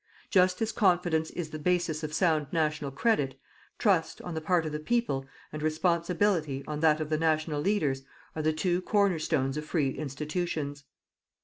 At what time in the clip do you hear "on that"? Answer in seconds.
6.65-6.99